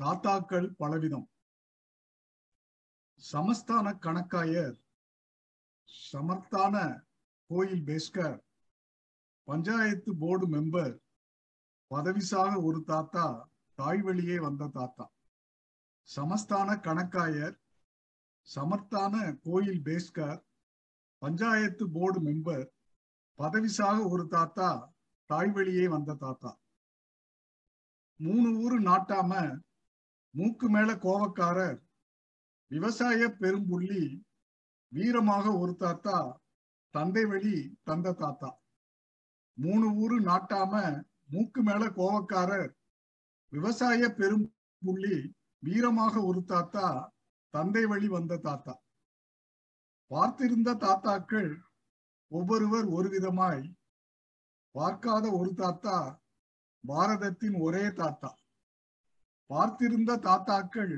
தாத்தாக்கள் 0.00 0.66
பலவிதம். 0.78 1.26
சமஸ்தான 3.22 3.86
கணக்காயர் 4.04 4.76
சமர்த்தான 6.12 6.76
கோயில் 7.50 7.84
பேஸ்கர் 7.88 8.38
பஞ்சாயத்து 9.48 10.10
போர்டு 10.22 10.46
மெம்பர் 10.54 10.94
பதவிசாக 11.90 12.52
ஒரு 12.62 12.80
தாத்தா 12.82 13.26
தாய் 13.78 14.02
வழியே 14.02 14.38
வந்த 14.38 14.70
தாத்தா. 14.78 15.04
சமஸ்தான 16.08 16.70
கணக்காயர் 16.86 17.56
சமர்த்தான 18.48 19.14
கோயில் 19.42 19.82
பேஸ்கர் 19.88 20.40
பஞ்சாயத்து 21.22 21.84
போர்டு 21.90 22.20
மெம்பர் 22.20 22.66
பதவிசாக 23.38 23.98
ஒரு 24.08 24.24
தாத்தா 24.26 24.70
தாய் 25.30 25.50
வழியே 25.50 25.86
வந்த 25.88 26.14
தாத்தா. 26.24 26.50
மூணு 28.20 28.48
ஊரு 28.64 28.76
நாட்டாம 28.80 29.32
மூக்கு 30.34 30.68
மேல 30.68 30.90
கோவக்காரர் 31.04 31.78
விவசாய 32.70 33.20
பெரும்புள்ளி 33.40 34.04
வீரமாக 34.92 35.46
ஒரு 35.58 35.72
தாத்தா 35.74 36.16
தந்தை 36.94 37.24
வழி 37.24 37.56
தந்த 37.82 38.12
தாத்தா. 38.12 38.50
மூணு 39.58 39.86
ஊரு 40.02 40.16
நாட்டாம 40.20 40.72
மூக்கு 41.32 41.60
மேல 41.62 41.82
கோவக்காரர் 41.98 42.72
விவசாய 43.52 44.00
பெரும்புள்ளி 44.18 45.16
வீரமாக 45.62 46.14
ஒரு 46.24 46.40
தாத்தா 46.44 46.86
தந்தை 47.54 47.84
வழி 47.84 48.08
வந்த 48.08 48.36
தாத்தா. 48.36 48.74
பார்த்திருந்த 50.10 50.70
தாத்தாக்கள் 50.84 51.52
ஒவ்வொருவர் 52.32 52.86
ஒரு 52.96 53.08
விதமாய் 53.08 53.64
பார்க்காத 54.74 55.24
ஒரு 55.30 55.50
தாத்தா 55.54 55.96
பாரதத்தின் 56.84 57.56
ஒரே 57.66 57.84
தாத்தா. 58.00 58.30
பார்த்திருந்த 59.50 60.12
தாத்தாக்கள் 60.18 60.94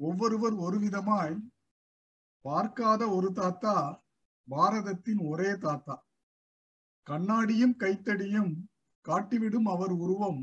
ஒவ்வொருவர் 0.00 0.52
ஒரு 0.52 0.78
விதமாய் 0.78 1.36
பார்க்காத 2.44 3.02
ஒரு 3.08 3.32
தாத்தா 3.32 3.76
பாரதத்தின் 4.48 5.22
ஒரே 5.28 5.56
தாத்தா. 5.56 6.06
கண்ணாடியும் 7.06 7.76
கைத்தடியும் 7.76 8.52
காட்டிவிடும் 9.06 9.68
அவர் 9.74 9.94
உருவம் 10.04 10.40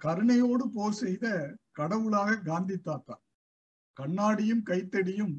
கருணையோடு 0.00 0.64
போர் 0.74 0.92
செய்த 0.92 1.26
கடவுளாக 1.70 2.38
காந்தி 2.40 2.76
தாத்தா. 2.78 3.16
கண்ணாடியும் 3.96 4.62
கைத்தடியும் 4.62 5.34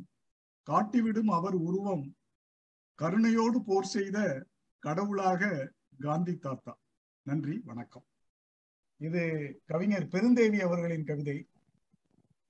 காட்டிவிடும் 0.67 1.31
அவர் 1.37 1.57
உருவம் 1.67 2.05
கருணையோடு 2.99 3.59
போர் 3.59 3.91
செய்த 3.95 4.47
கடவுளாக 4.79 5.73
காந்தி 5.99 6.35
தாத்தா. 6.35 6.73
நன்றி 7.25 7.55
வணக்கம். 7.65 8.05
இது 9.01 9.21
கவிஞர் 9.65 10.07
பெருந்தேவி 10.07 10.59
அவர்களின் 10.59 11.05
கவிதை. 11.05 11.35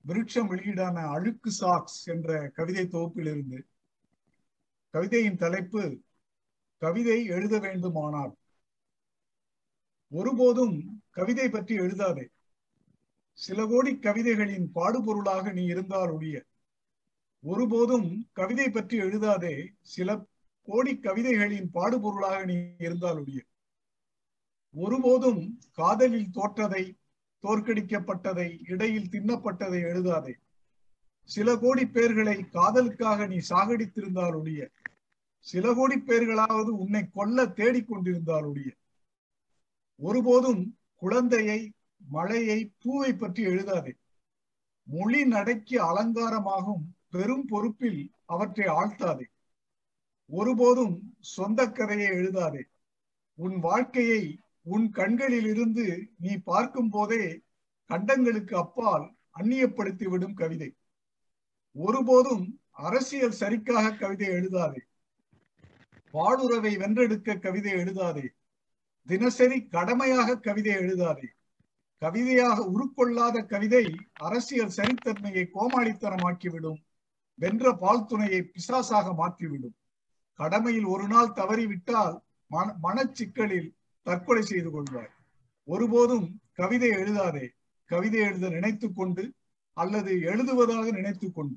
விருட்சம் 0.04 0.48
வெளியீடான 0.50 0.96
அழுக்கு 1.08 1.50
சாக்ஸ் 1.50 2.00
என்ற 2.08 2.48
கவிதை 2.48 2.84
தொகுப்பிலிருந்து 2.84 3.58
கவிதையின் 4.94 5.36
தலைப்பு 5.36 5.82
கவிதை 6.82 7.18
எழுத 7.26 7.54
வேண்டுமானால். 7.58 8.32
ஒருபோதும் 10.12 10.76
கவிதை 11.10 11.46
பற்றி 11.48 11.74
எழுதாதே. 11.78 12.26
சில 13.38 13.66
கோடி 13.66 13.92
கவிதைகளின் 13.96 14.66
பாடுபொருளாக 14.74 15.52
நீ 15.52 15.64
இருந்தால் 15.64 16.10
ஒழிய 16.10 16.36
ஒருபோதும் 17.44 18.08
கவிதை 18.32 18.66
பற்றி 18.70 18.96
எழுதாதே. 18.98 19.54
சில 19.94 20.08
கோடி 20.68 20.92
கவிதைகளின் 20.96 21.70
பாடுபொருளாக 21.74 22.44
நீ 22.44 22.56
இருந்தால் 22.78 23.20
ஒழிய 23.22 23.40
ஒருபோதும் 24.74 25.60
காதலில் 25.72 26.30
தோற்றதை 26.34 26.84
தோற்கடிக்கப்பட்டதை 27.42 28.70
இடையில் 28.70 29.08
தின்னப்பட்டதை 29.10 29.80
எழுதாதே. 29.82 30.34
சில 31.24 31.56
கோடி 31.56 31.84
பேர்களை 31.84 32.36
காதலுக்காக 32.48 33.26
நீ 33.26 33.38
சாகடித்திருந்தாலுடைய 33.50 34.68
சில 35.38 35.74
கோடி 35.74 35.96
பேர்களாவது 35.98 36.70
உன்னை 36.82 37.02
கொல்ல 37.10 37.44
தேடிக்கொண்டிருந்தாலுடைய 37.44 38.70
ஒருபோதும் 39.96 40.78
குழந்தையை 40.96 41.72
மழையை 41.96 42.72
பூவை 42.80 43.12
பற்றி 43.12 43.46
எழுதாதே. 43.46 43.92
மொழி 44.82 45.24
நடைக்கு 45.24 45.76
அலங்காரமாகும் 45.82 46.84
பெரும் 47.10 47.46
பொறுப்பில் 47.46 48.10
அவற்றை 48.24 48.66
ஆழ்த்தாதே. 48.66 49.24
ஒருபோதும் 50.26 51.14
சொந்த 51.20 51.70
கதையை 51.70 52.10
எழுதாதே. 52.10 52.62
உன் 53.34 53.58
வாழ்க்கையை 53.58 54.38
உன் 54.62 54.90
கண்களில் 54.90 55.46
இருந்து 55.46 56.10
நீ 56.18 56.36
பார்க்கும் 56.36 56.90
போதே 56.90 57.42
கண்டங்களுக்கு 57.86 58.56
அப்பால் 58.56 59.14
அந்நியப்படுத்தி 59.38 60.08
விடும் 60.08 60.34
கவிதை. 60.34 60.76
ஒருபோதும் 61.72 62.60
அரசியல் 62.70 63.34
சரிக்காக 63.40 63.98
கவிதை 63.98 64.28
எழுதாதே. 64.28 64.80
பாடுறவை 66.12 66.78
வென்றெடுக்க 66.78 67.38
கவிதை 67.38 67.72
எழுதாதே. 67.72 68.28
தினசரி 69.06 69.66
கடமையாக 69.66 70.38
கவிதை 70.38 70.74
எழுதாதே. 70.74 71.26
கவிதையாக 71.98 72.64
உருக்கொள்ளாத 72.64 73.46
கவிதை 73.46 73.96
அரசியல் 74.12 74.72
சரித்தன்மையை 74.76 75.44
கோமாளித்தனமாக்கிவிடும். 75.54 76.82
வென்ற 77.34 77.72
பால் 77.72 78.06
துணையை 78.06 78.50
பிசாசாக 78.52 79.14
மாற்றிவிடும். 79.14 79.76
கடமையில் 80.34 80.84
ஒரு 80.84 81.08
நாள் 81.08 81.32
தவறிவிட்டால் 81.32 82.20
மன 82.46 82.74
மனச்சிக்கலில் 82.82 83.80
தற்கொலை 84.02 84.42
செய்து 84.42 84.70
கொள்வாய். 84.70 85.12
ஒருபோதும் 85.64 86.40
கவிதை 86.52 86.88
எழுதாதே. 86.88 87.48
கவிதை 87.84 88.20
எழுத 88.20 88.48
நினைத்து 88.48 88.92
கொண்டு 88.92 89.32
அல்லது 89.72 90.20
எழுதுவதாக 90.20 90.90
நினைத்து 90.90 91.32
கொண்டு. 91.32 91.56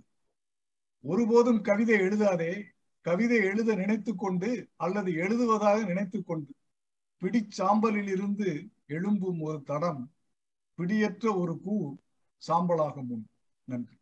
ஒருபோதும் 0.99 1.61
கவிதை 1.61 1.99
எழுதாதே. 1.99 2.63
கவிதை 3.01 3.37
எழுத 3.37 3.75
நினைத்து 3.75 4.15
கொண்டு 4.15 4.69
அல்லது 4.75 5.13
எழுதுவதாக 5.13 5.83
நினைத்து 5.83 6.23
கொண்டு. 6.23 6.53
பிடிச்சாம்பலில் 7.21 8.07
இருந்து 8.07 8.69
எழும்பும் 8.87 9.39
ஒரு 9.39 9.63
தடம். 9.63 10.11
பிடியற்ற 10.75 11.35
ஒரு 11.35 11.61
கூ 11.61 11.95
சாம்பலாக 12.47 13.03
முன். 13.03 13.27
நன்றி. 13.63 13.97